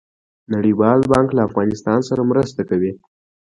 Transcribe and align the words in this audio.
نړیوال 0.53 0.99
بانک 1.11 1.29
له 1.37 1.41
افغانستان 1.49 1.99
سره 2.09 2.21
مرسته 2.31 2.61
کوي 2.69 2.91